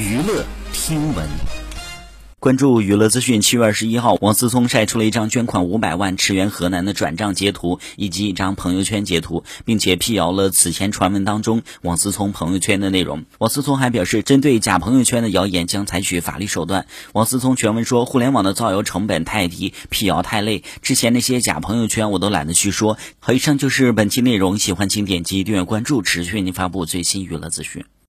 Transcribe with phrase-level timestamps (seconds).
[0.00, 1.28] 娱乐听闻。
[2.38, 13.26] 关注娱乐资讯七月二十一号王思聪晒出了一张捐款五百万驰援河南的转账截图以及一张朋友圈截图并且辟谣了此前传闻当中王思聪朋友圈的内容。
[13.36, 16.86] 王思聪还表示针对假朋友圈的谣言将采取法律手段。
[17.12, 22.96] 王思聪全文说互联网的造谣成本太低辟谣太累之前那些假朋友圈我都懒得去说。
[23.18, 27.84] 好以上就是本期内容喜欢请点击订阅关注持续为您发布最新娱乐资讯。